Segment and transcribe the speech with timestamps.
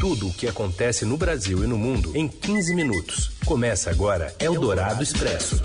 [0.00, 3.32] Tudo o que acontece no Brasil e no mundo em 15 minutos.
[3.44, 5.62] Começa agora Eldorado Expresso.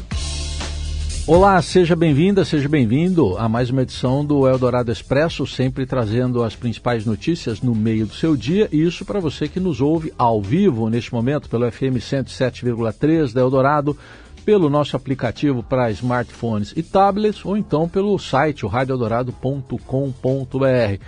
[1.25, 6.53] Olá, seja bem-vinda, seja bem-vindo a mais uma edição do Eldorado Expresso, sempre trazendo as
[6.53, 8.68] principais notícias no meio do seu dia.
[8.73, 13.98] Isso para você que nos ouve ao vivo neste momento pelo FM 107,3 da Eldorado,
[14.44, 21.00] pelo nosso aplicativo para smartphones e tablets ou então pelo site radioeldorado.com.br.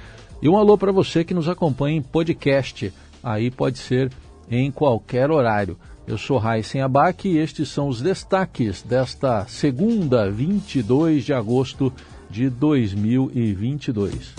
[0.41, 2.94] E um alô para você que nos acompanha em podcast
[3.28, 4.12] aí pode ser
[4.50, 5.77] em qualquer horário.
[6.08, 11.91] Eu sou Raíssen Abac e estes são os destaques desta segunda, 22 de agosto
[12.30, 14.34] de 2022.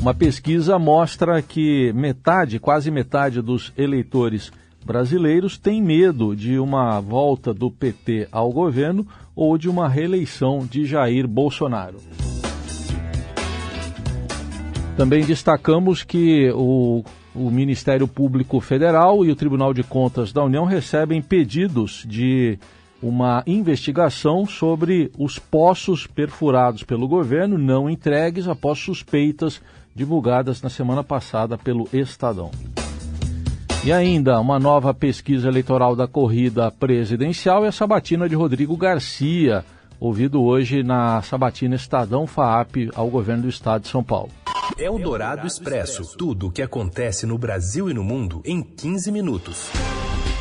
[0.00, 4.52] Uma pesquisa mostra que metade, quase metade dos eleitores
[4.84, 10.86] brasileiros tem medo de uma volta do PT ao governo ou de uma reeleição de
[10.86, 11.98] Jair Bolsonaro.
[14.96, 20.64] Também destacamos que o, o, Ministério Público Federal e o Tribunal de Contas da União
[20.64, 22.58] recebem pedidos de
[23.02, 29.60] uma investigação sobre os poços perfurados pelo governo não entregues após suspeitas
[29.94, 32.50] divulgadas na semana passada pelo Estadão.
[33.84, 39.62] E ainda uma nova pesquisa eleitoral da corrida presidencial e a sabatina de Rodrigo Garcia,
[40.00, 44.30] ouvido hoje na sabatina Estadão FAAP ao governo do estado de São Paulo.
[44.78, 46.18] É o Dourado Expresso.
[46.18, 49.70] Tudo o que acontece no Brasil e no mundo em 15 minutos.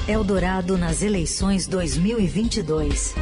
[0.10, 3.16] Eldorado nas eleições 2022.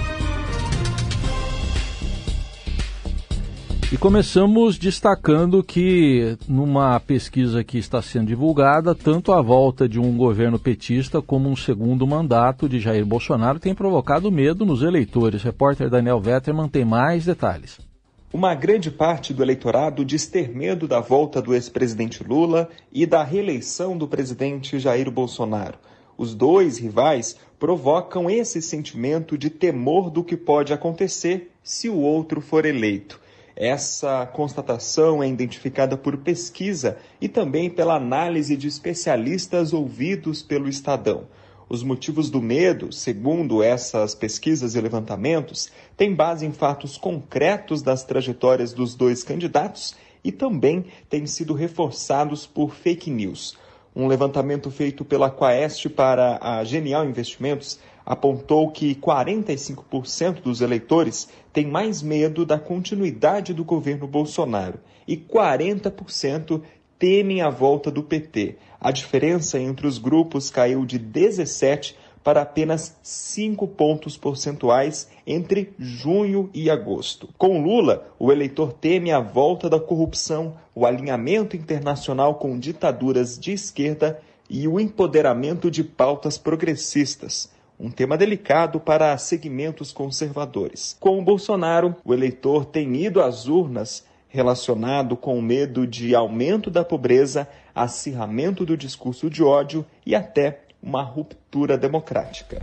[3.91, 10.17] E começamos destacando que, numa pesquisa que está sendo divulgada, tanto a volta de um
[10.17, 15.43] governo petista como um segundo mandato de Jair Bolsonaro tem provocado medo nos eleitores.
[15.43, 17.92] repórter Daniel Vetterman tem mais detalhes.
[18.33, 23.23] Uma grande parte do eleitorado diz ter medo da volta do ex-presidente Lula e da
[23.23, 25.77] reeleição do presidente Jair Bolsonaro.
[26.17, 32.41] Os dois rivais provocam esse sentimento de temor do que pode acontecer se o outro
[32.41, 33.21] for eleito.
[33.55, 41.25] Essa constatação é identificada por pesquisa e também pela análise de especialistas ouvidos pelo Estadão.
[41.69, 48.03] Os motivos do medo, segundo essas pesquisas e levantamentos, têm base em fatos concretos das
[48.03, 53.57] trajetórias dos dois candidatos e também têm sido reforçados por fake news.
[53.95, 61.67] Um levantamento feito pela Quaest para a Genial Investimentos apontou que 45% dos eleitores têm
[61.67, 66.61] mais medo da continuidade do governo Bolsonaro e 40%
[66.97, 68.57] temem a volta do PT.
[68.83, 76.49] A diferença entre os grupos caiu de 17 para apenas 5 pontos percentuais entre junho
[76.53, 77.29] e agosto.
[77.37, 83.53] Com Lula, o eleitor teme a volta da corrupção, o alinhamento internacional com ditaduras de
[83.53, 90.95] esquerda e o empoderamento de pautas progressistas um tema delicado para segmentos conservadores.
[90.99, 96.71] Com o Bolsonaro, o eleitor tem ido às urnas relacionado com o medo de aumento
[96.71, 102.61] da pobreza, acirramento do discurso de ódio e até uma ruptura democrática.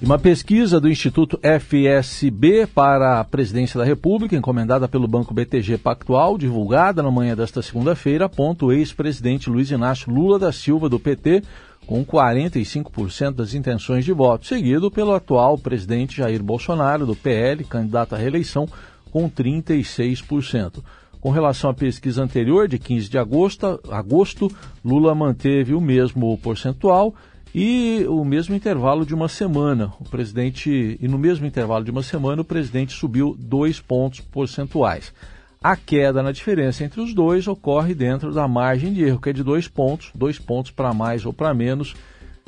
[0.00, 6.38] Uma pesquisa do Instituto FSB para a Presidência da República, encomendada pelo Banco BTG Pactual,
[6.38, 11.42] divulgada na manhã desta segunda-feira, aponta o ex-presidente Luiz Inácio Lula da Silva do PT
[11.88, 18.14] com 45% das intenções de voto, seguido pelo atual presidente Jair Bolsonaro do PL, candidato
[18.14, 18.68] à reeleição,
[19.10, 20.84] com 36%.
[21.20, 24.50] Com relação à pesquisa anterior, de 15 de agosto, agosto,
[24.84, 27.14] Lula manteve o mesmo percentual
[27.54, 29.92] e o mesmo intervalo de uma semana.
[29.98, 35.12] O presidente e no mesmo intervalo de uma semana, o presidente subiu dois pontos percentuais.
[35.60, 39.32] A queda na diferença entre os dois ocorre dentro da margem de erro, que é
[39.32, 41.96] de dois pontos, dois pontos para mais ou para menos,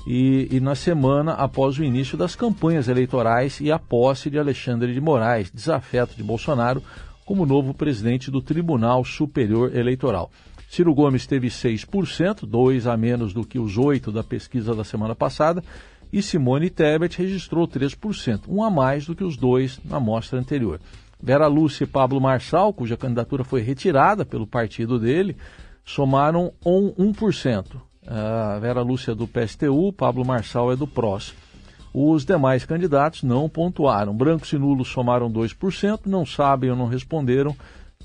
[0.07, 4.95] e, e, na semana após o início das campanhas eleitorais e a posse de Alexandre
[4.95, 6.83] de Moraes, desafeto de Bolsonaro,
[7.31, 10.33] como novo presidente do Tribunal Superior Eleitoral.
[10.69, 15.15] Ciro Gomes teve 6%, dois a menos do que os oito da pesquisa da semana
[15.15, 15.63] passada,
[16.13, 20.81] e Simone Tebet registrou 3%, um a mais do que os dois na mostra anterior.
[21.23, 25.37] Vera Lúcia e Pablo Marçal, cuja candidatura foi retirada pelo partido dele,
[25.85, 27.65] somaram 1%.
[28.09, 31.33] A Vera Lúcia é do PSTU, Pablo Marçal é do PROS.
[31.93, 34.15] Os demais candidatos não pontuaram.
[34.15, 37.55] Brancos e nulos somaram 2%, não sabem ou não responderam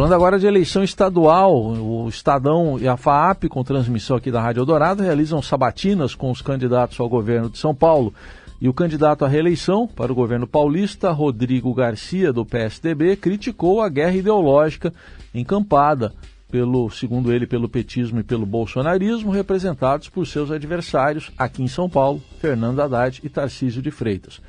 [0.00, 4.62] Falando agora de eleição estadual, o Estadão e a FAAP, com transmissão aqui da Rádio
[4.62, 8.14] Eldorado, realizam sabatinas com os candidatos ao governo de São Paulo.
[8.58, 13.90] E o candidato à reeleição para o governo paulista, Rodrigo Garcia, do PSDB, criticou a
[13.90, 14.90] guerra ideológica
[15.34, 16.14] encampada
[16.50, 21.90] pelo, segundo ele, pelo petismo e pelo bolsonarismo, representados por seus adversários aqui em São
[21.90, 24.40] Paulo, Fernando Haddad e Tarcísio de Freitas.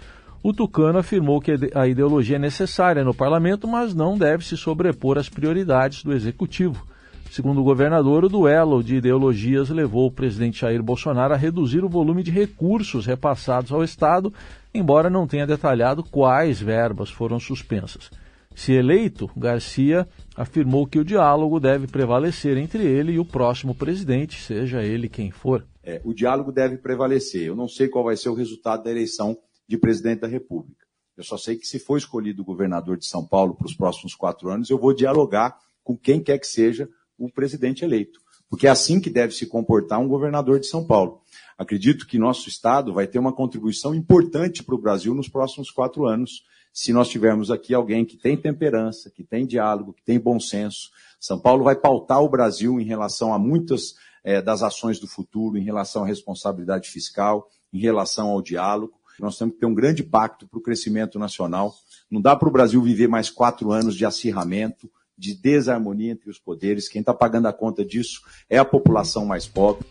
[0.44, 5.20] O Tucano afirmou que a ideologia é necessária no parlamento, mas não deve se sobrepor
[5.20, 6.84] às prioridades do executivo.
[7.30, 11.90] Segundo o governador, o duelo de ideologias levou o presidente Jair Bolsonaro a reduzir o
[11.90, 14.34] volume de recursos repassados ao Estado,
[14.74, 18.10] embora não tenha detalhado quais verbas foram suspensas.
[18.56, 24.42] Se eleito, Garcia afirmou que o diálogo deve prevalecer entre ele e o próximo presidente,
[24.42, 25.66] seja ele quem for.
[25.84, 27.44] É, o diálogo deve prevalecer.
[27.44, 29.38] Eu não sei qual vai ser o resultado da eleição
[29.72, 30.86] de presidente da República.
[31.16, 34.50] Eu só sei que se for escolhido governador de São Paulo para os próximos quatro
[34.50, 38.20] anos, eu vou dialogar com quem quer que seja o presidente eleito.
[38.50, 41.22] Porque é assim que deve se comportar um governador de São Paulo.
[41.58, 46.06] Acredito que nosso Estado vai ter uma contribuição importante para o Brasil nos próximos quatro
[46.06, 50.38] anos se nós tivermos aqui alguém que tem temperança, que tem diálogo, que tem bom
[50.38, 50.90] senso.
[51.18, 55.58] São Paulo vai pautar o Brasil em relação a muitas é, das ações do futuro,
[55.58, 59.01] em relação à responsabilidade fiscal, em relação ao diálogo.
[59.22, 61.74] Nós temos que ter um grande pacto para o crescimento nacional.
[62.10, 66.40] Não dá para o Brasil viver mais quatro anos de acirramento, de desarmonia entre os
[66.40, 66.90] poderes.
[66.90, 69.86] Quem está pagando a conta disso é a população mais pobre.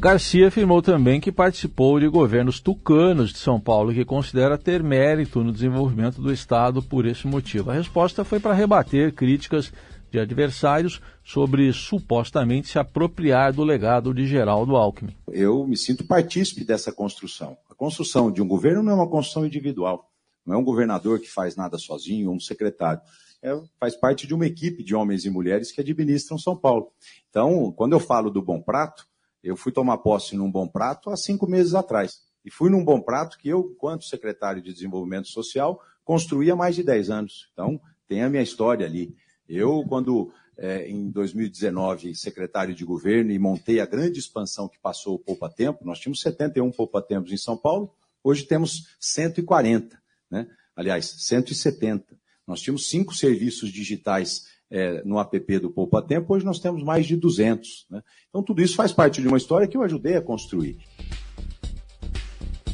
[0.00, 5.42] Garcia afirmou também que participou de governos tucanos de São Paulo que considera ter mérito
[5.42, 7.70] no desenvolvimento do Estado por esse motivo.
[7.70, 9.72] A resposta foi para rebater críticas
[10.10, 15.16] de adversários sobre supostamente se apropriar do legado de Geraldo Alckmin.
[15.30, 17.56] Eu me sinto partícipe dessa construção.
[17.78, 20.10] Construção de um governo não é uma construção individual.
[20.44, 23.00] Não é um governador que faz nada sozinho um secretário.
[23.40, 26.90] É, faz parte de uma equipe de homens e mulheres que administram São Paulo.
[27.30, 29.06] Então, quando eu falo do bom prato,
[29.44, 32.20] eu fui tomar posse num Bom Prato há cinco meses atrás.
[32.44, 36.74] E fui num Bom Prato que eu, enquanto secretário de Desenvolvimento Social, construí há mais
[36.74, 37.48] de 10 anos.
[37.52, 39.14] Então, tem a minha história ali.
[39.48, 45.14] Eu, quando é, em 2019, secretário de governo e montei a grande expansão que passou
[45.14, 47.94] o Poupa Tempo, nós tínhamos 71 Poupa Tempos em São Paulo,
[48.24, 49.96] hoje temos 140,
[50.28, 50.48] né?
[50.74, 52.18] aliás, 170.
[52.46, 57.06] Nós tínhamos cinco serviços digitais é, no app do Poupa Tempo, hoje nós temos mais
[57.06, 57.86] de 200.
[57.88, 58.02] Né?
[58.28, 60.78] Então, tudo isso faz parte de uma história que eu ajudei a construir.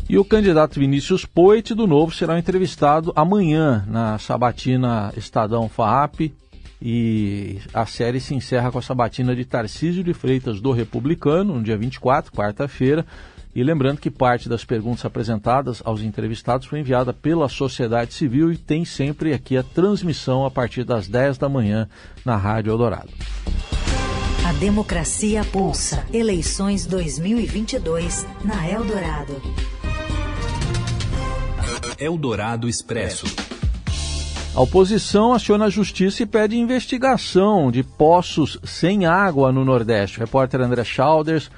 [0.08, 6.32] E o candidato Vinícius Poit, do Novo, será entrevistado amanhã na Sabatina Estadão FAAP.
[6.80, 11.62] E a série se encerra com a sabatina de Tarcísio de Freitas do Republicano, no
[11.62, 13.06] dia 24, quarta-feira.
[13.54, 18.56] E lembrando que parte das perguntas apresentadas aos entrevistados foi enviada pela sociedade civil e
[18.56, 21.88] tem sempre aqui a transmissão a partir das 10 da manhã
[22.24, 23.10] na Rádio Eldorado.
[24.44, 26.04] A democracia pulsa.
[26.12, 29.40] Eleições 2022 na Eldorado.
[31.98, 33.53] Eldorado Expresso.
[34.54, 40.18] A oposição aciona a justiça e pede investigação de poços sem água no Nordeste.
[40.18, 41.50] O repórter André Schauders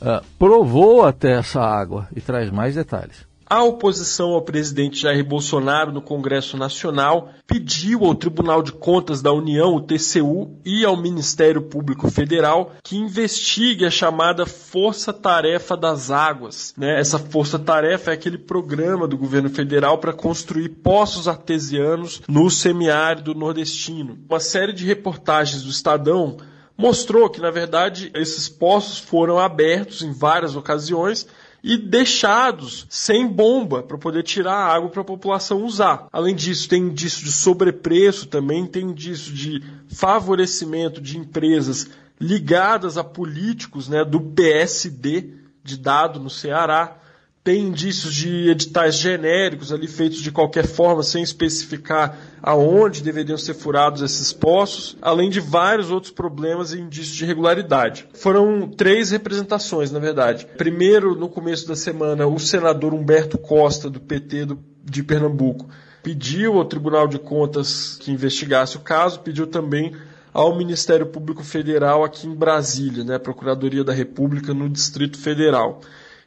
[0.00, 3.26] uh, provou até essa água e traz mais detalhes.
[3.54, 9.32] A oposição ao presidente Jair Bolsonaro no Congresso Nacional pediu ao Tribunal de Contas da
[9.32, 16.10] União, o TCU, e ao Ministério Público Federal que investigue a chamada Força Tarefa das
[16.10, 16.74] Águas.
[16.76, 16.98] Né?
[16.98, 23.36] Essa Força Tarefa é aquele programa do governo federal para construir poços artesianos no semiárido
[23.36, 24.18] nordestino.
[24.28, 26.38] Uma série de reportagens do Estadão
[26.76, 31.24] mostrou que, na verdade, esses poços foram abertos em várias ocasiões
[31.66, 36.08] e deixados sem bomba para poder tirar a água para a população usar.
[36.12, 41.88] Além disso, tem indício de sobrepreço também, tem indício de favorecimento de empresas
[42.20, 45.30] ligadas a políticos né, do PSD
[45.64, 46.98] de dado no Ceará
[47.44, 53.52] tem indícios de editais genéricos ali feitos de qualquer forma, sem especificar aonde deveriam ser
[53.52, 58.08] furados esses poços, além de vários outros problemas e indícios de irregularidade.
[58.14, 60.46] Foram três representações, na verdade.
[60.56, 65.68] Primeiro, no começo da semana, o senador Humberto Costa, do PT do, de Pernambuco,
[66.02, 69.94] pediu ao Tribunal de Contas que investigasse o caso, pediu também
[70.32, 75.82] ao Ministério Público Federal aqui em Brasília, né, Procuradoria da República no Distrito Federal.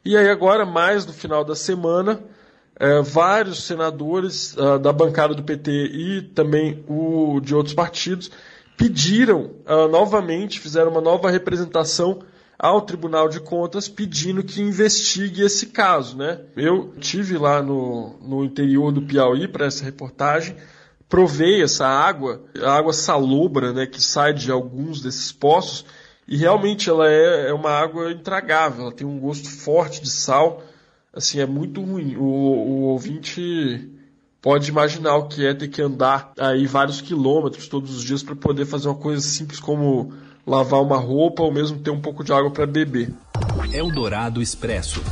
[0.08, 2.18] E aí agora, mais no final da semana,
[2.80, 8.30] é, vários senadores uh, da bancada do PT e também o de outros partidos
[8.74, 12.20] pediram uh, novamente, fizeram uma nova representação
[12.58, 16.16] ao Tribunal de Contas pedindo que investigue esse caso.
[16.16, 16.40] Né?
[16.56, 20.56] Eu tive lá no, no interior do Piauí para essa reportagem,
[21.06, 25.84] provei essa água, a água salobra, né, que sai de alguns desses poços,
[26.28, 30.62] e realmente ela é, é uma água intragável, ela tem um gosto forte de sal,
[31.10, 32.16] assim, é muito ruim.
[32.16, 33.90] O, o ouvinte
[34.42, 38.36] pode imaginar o que é ter que andar aí vários quilômetros todos os dias para
[38.36, 40.12] poder fazer uma coisa simples como
[40.46, 43.10] lavar uma roupa ou mesmo ter um pouco de água para beber.
[43.72, 45.02] Eldorado Expresso.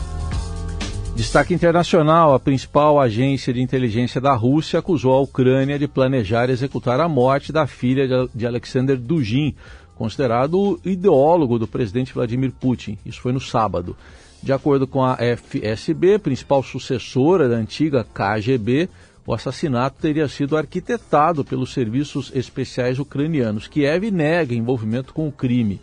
[1.14, 7.00] Destaque internacional: a principal agência de inteligência da Rússia acusou a Ucrânia de planejar executar
[7.00, 9.54] a morte da filha de Alexander Dugin,
[9.96, 12.98] considerado o ideólogo do presidente Vladimir Putin.
[13.04, 13.96] Isso foi no sábado.
[14.42, 18.88] De acordo com a FSB, principal sucessora da antiga KGB,
[19.26, 23.66] o assassinato teria sido arquitetado pelos serviços especiais ucranianos.
[23.66, 25.80] Kiev nega envolvimento com o crime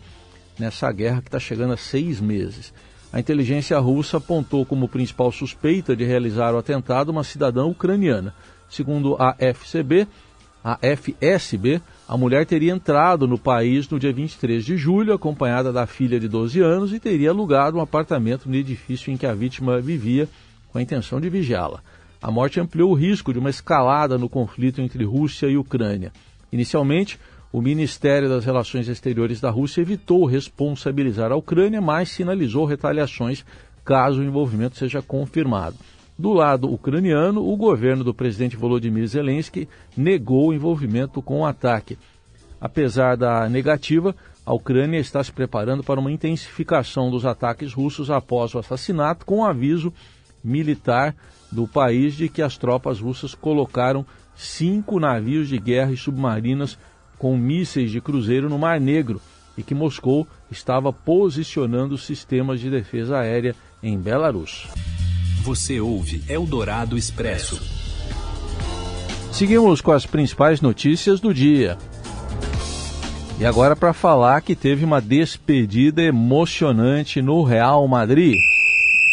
[0.58, 2.72] nessa guerra que está chegando a seis meses.
[3.12, 8.34] A inteligência russa apontou como principal suspeita de realizar o atentado uma cidadã ucraniana.
[8.68, 10.08] Segundo a FCB,
[10.64, 15.86] a FSB, a mulher teria entrado no país no dia 23 de julho, acompanhada da
[15.86, 19.80] filha de 12 anos, e teria alugado um apartamento no edifício em que a vítima
[19.80, 20.28] vivia,
[20.70, 21.80] com a intenção de vigiá-la.
[22.20, 26.12] A morte ampliou o risco de uma escalada no conflito entre Rússia e Ucrânia.
[26.52, 27.18] Inicialmente,
[27.50, 33.44] o Ministério das Relações Exteriores da Rússia evitou responsabilizar a Ucrânia, mas sinalizou retaliações
[33.84, 35.76] caso o envolvimento seja confirmado.
[36.16, 41.98] Do lado ucraniano, o governo do presidente Volodymyr Zelensky negou o envolvimento com o ataque.
[42.60, 44.14] Apesar da negativa,
[44.46, 49.40] a Ucrânia está se preparando para uma intensificação dos ataques russos após o assassinato, com
[49.40, 49.92] o aviso
[50.42, 51.16] militar
[51.50, 54.06] do país de que as tropas russas colocaram
[54.36, 56.78] cinco navios de guerra e submarinas
[57.18, 59.20] com mísseis de cruzeiro no Mar Negro
[59.56, 64.68] e que Moscou estava posicionando sistemas de defesa aérea em Belarus.
[65.44, 67.60] Você ouve Eldorado Expresso.
[69.30, 71.76] Seguimos com as principais notícias do dia.
[73.38, 78.38] E agora para falar que teve uma despedida emocionante no Real Madrid.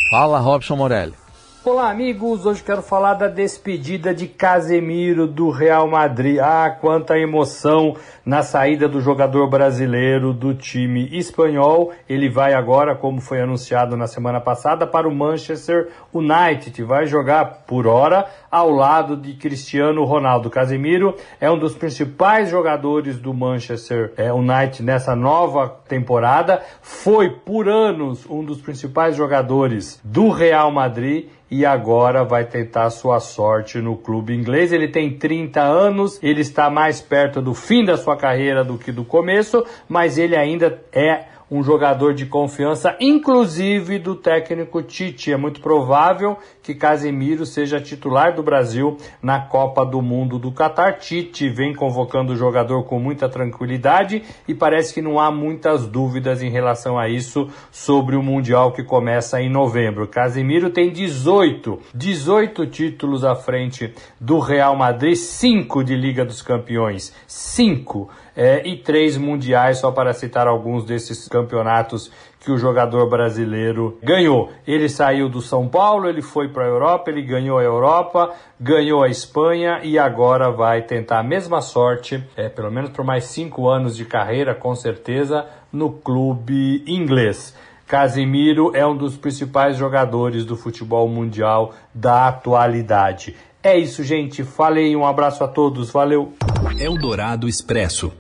[0.10, 1.21] Fala, Robson Morelli.
[1.64, 2.48] Olá, amigos.
[2.48, 6.40] Hoje quero falar da despedida de Casemiro do Real Madrid.
[6.40, 11.94] Ah, quanta emoção na saída do jogador brasileiro do time espanhol.
[12.10, 16.82] Ele vai agora, como foi anunciado na semana passada, para o Manchester United.
[16.82, 20.50] Vai jogar por hora ao lado de Cristiano Ronaldo.
[20.50, 26.62] Casemiro é um dos principais jogadores do Manchester é, United nessa nova temporada.
[26.82, 33.20] Foi por anos um dos principais jogadores do Real Madrid e agora vai tentar sua
[33.20, 34.72] sorte no clube inglês.
[34.72, 38.92] Ele tem 30 anos, ele está mais perto do fim da sua carreira do que
[38.92, 45.34] do começo, mas ele ainda é um jogador de confiança, inclusive do técnico Tite.
[45.34, 50.98] É muito provável que Casemiro seja titular do Brasil na Copa do Mundo do Qatar.
[50.98, 56.42] Tite vem convocando o jogador com muita tranquilidade e parece que não há muitas dúvidas
[56.42, 60.08] em relação a isso sobre o Mundial que começa em novembro.
[60.08, 67.14] Casemiro tem 18, 18 títulos à frente do Real Madrid, 5 de Liga dos Campeões,
[67.28, 74.00] 5 é, e três mundiais, só para citar alguns desses campeonatos que o jogador brasileiro
[74.02, 74.52] ganhou.
[74.66, 79.04] Ele saiu do São Paulo, ele foi para a Europa, ele ganhou a Europa, ganhou
[79.04, 83.70] a Espanha e agora vai tentar a mesma sorte, é, pelo menos por mais cinco
[83.70, 87.56] anos de carreira, com certeza, no clube inglês.
[87.86, 93.36] Casimiro é um dos principais jogadores do futebol mundial da atualidade.
[93.62, 94.44] É isso, gente.
[94.44, 95.92] Falei, um abraço a todos.
[95.92, 96.34] Valeu.
[96.80, 98.12] Eldorado Expresso.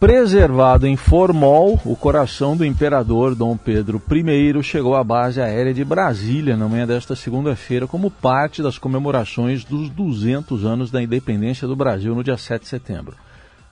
[0.00, 5.84] Preservado em Formol, o coração do imperador Dom Pedro I chegou à base aérea de
[5.84, 11.76] Brasília na manhã desta segunda-feira como parte das comemorações dos 200 anos da independência do
[11.76, 13.14] Brasil no dia 7 de setembro.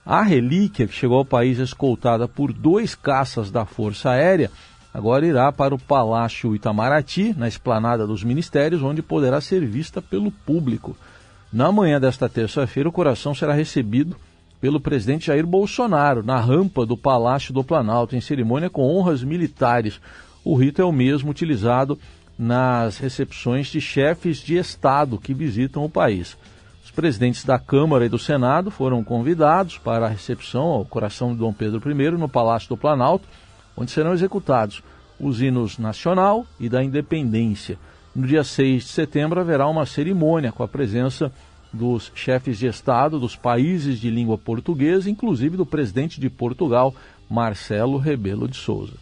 [0.05, 4.51] A relíquia, que chegou ao país escoltada por dois caças da Força Aérea,
[4.93, 10.29] agora irá para o Palácio Itamaraty, na esplanada dos ministérios, onde poderá ser vista pelo
[10.29, 10.95] público.
[11.51, 14.15] Na manhã desta terça-feira, o coração será recebido
[14.61, 19.99] pelo presidente Jair Bolsonaro na rampa do Palácio do Planalto, em cerimônia com honras militares.
[20.43, 21.97] O rito é o mesmo utilizado
[22.37, 26.37] nas recepções de chefes de Estado que visitam o país.
[26.83, 31.39] Os presidentes da Câmara e do Senado foram convidados para a recepção ao coração de
[31.39, 33.27] Dom Pedro I no Palácio do Planalto,
[33.77, 34.81] onde serão executados
[35.19, 37.77] os hinos nacional e da independência.
[38.15, 41.31] No dia 6 de setembro haverá uma cerimônia com a presença
[41.71, 46.93] dos chefes de Estado dos países de língua portuguesa, inclusive do presidente de Portugal,
[47.29, 48.93] Marcelo Rebelo de Souza.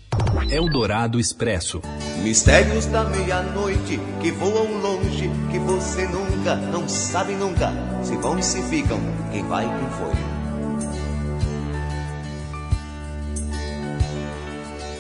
[0.49, 1.81] Eldorado Expresso.
[2.21, 7.71] Mistérios da meia-noite que voam longe que você nunca, não sabe nunca
[8.03, 8.99] se vão, se ficam,
[9.31, 10.37] quem vai, quem foi.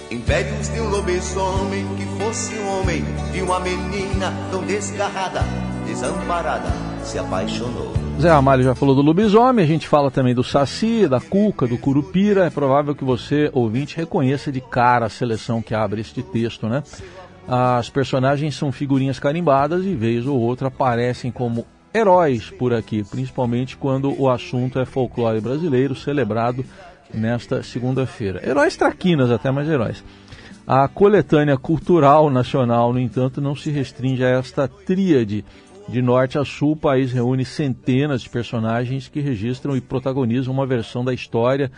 [0.09, 5.41] Impérios de um lobisomem que fosse um homem de uma menina tão desgarrada,
[5.85, 7.93] desamparada, se apaixonou.
[8.19, 11.77] Zé Ramalho já falou do lobisomem, a gente fala também do saci, da cuca, do
[11.77, 12.45] curupira.
[12.45, 16.83] É provável que você, ouvinte, reconheça de cara a seleção que abre este texto, né?
[17.47, 23.77] As personagens são figurinhas carimbadas e, vez ou outra, aparecem como heróis por aqui, principalmente
[23.77, 26.65] quando o assunto é folclore brasileiro, celebrado
[27.13, 28.41] nesta segunda-feira.
[28.45, 30.03] Heróis traquinas até, mais heróis.
[30.67, 35.45] A coletânea cultural nacional, no entanto, não se restringe a esta tríade
[35.87, 40.65] de norte a sul, o país reúne centenas de personagens que registram e protagonizam uma
[40.65, 41.71] versão da história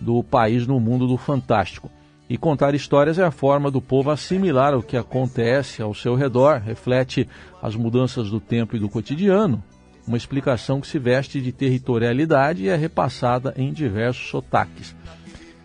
[0.00, 1.90] do país no mundo do fantástico.
[2.28, 6.60] E contar histórias é a forma do povo assimilar o que acontece ao seu redor,
[6.60, 7.26] reflete
[7.62, 9.62] as mudanças do tempo e do cotidiano,
[10.06, 14.94] uma explicação que se veste de territorialidade e é repassada em diversos sotaques.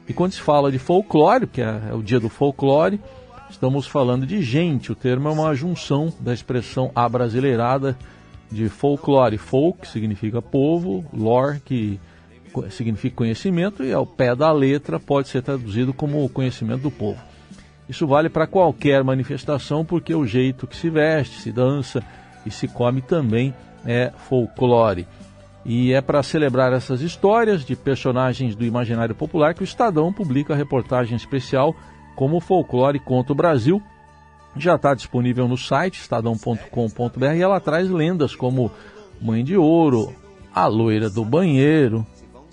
[0.07, 2.99] E quando se fala de folclore, que é o dia do folclore,
[3.51, 7.97] Estamos falando de gente, o termo é uma junção da expressão abrasileirada
[8.49, 9.37] de folclore.
[9.37, 11.99] Folk significa povo, lore, que
[12.71, 17.21] significa conhecimento, e ao pé da letra pode ser traduzido como conhecimento do povo.
[17.89, 22.01] Isso vale para qualquer manifestação, porque o jeito que se veste, se dança
[22.45, 23.53] e se come também
[23.85, 25.05] é folclore.
[25.63, 30.53] E é para celebrar essas histórias de personagens do imaginário popular que o Estadão publica
[30.53, 31.75] a reportagem especial
[32.15, 33.81] como o Folclore Conta o Brasil.
[34.55, 38.71] Já está disponível no site estadão.com.br e ela traz lendas como
[39.21, 40.13] Mãe de Ouro,
[40.53, 42.05] a loira do banheiro,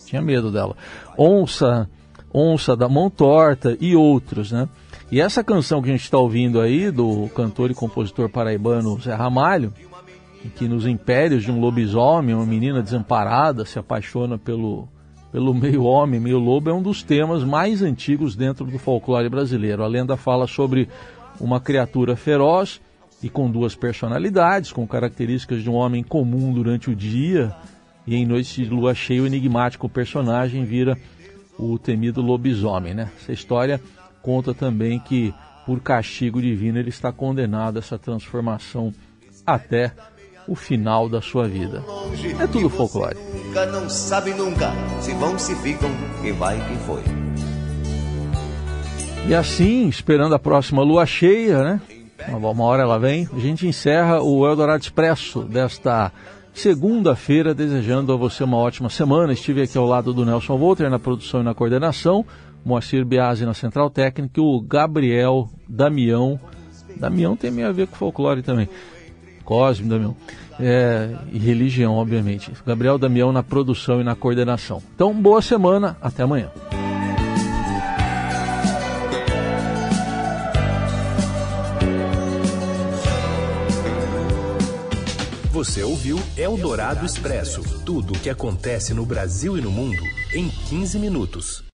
[0.04, 0.76] tinha medo dela,
[1.18, 1.88] Onça,
[2.32, 4.68] Onça da Mão Torta e outros, né?
[5.10, 9.14] E essa canção que a gente está ouvindo aí, do cantor e compositor paraibano Zé
[9.14, 9.72] Ramalho,
[10.54, 14.88] que nos impérios de um lobisomem, uma menina desamparada se apaixona pelo
[15.30, 19.82] pelo meio homem, meio lobo, é um dos temas mais antigos dentro do folclore brasileiro.
[19.82, 20.88] A lenda fala sobre
[21.40, 22.80] uma criatura feroz
[23.22, 27.54] e com duas personalidades, com características de um homem comum durante o dia,
[28.06, 30.96] e em noites de lua cheia o enigmático personagem vira
[31.58, 32.94] o temido lobisomem.
[32.94, 33.10] Né?
[33.20, 33.80] Essa história
[34.22, 35.34] conta também que,
[35.66, 38.94] por castigo divino, ele está condenado a essa transformação
[39.44, 39.92] até
[40.48, 41.84] o final da sua vida.
[42.40, 43.16] É tudo folclore.
[43.44, 45.90] Nunca não sabe nunca se vão se ficam
[46.22, 47.02] quem vai quem foi.
[49.28, 51.80] E assim, esperando a próxima lua cheia, né?
[52.28, 53.28] Uma hora ela vem.
[53.32, 56.10] A gente encerra o Eldorado Expresso desta
[56.54, 59.32] segunda-feira, desejando a você uma ótima semana.
[59.32, 62.24] Estive aqui ao lado do Nelson Volter na produção e na coordenação,
[62.64, 66.40] Moacir Biasi na central técnica e o Gabriel Damião.
[66.96, 68.68] Damião tem meio a ver com folclore também.
[69.48, 70.14] Cosme, Damião.
[70.60, 72.52] É, e religião, obviamente.
[72.66, 74.82] Gabriel Damião na produção e na coordenação.
[74.94, 76.50] Então, boa semana, até amanhã.
[85.50, 90.02] Você ouviu Eldorado Expresso tudo o que acontece no Brasil e no mundo
[90.34, 91.64] em 15 minutos.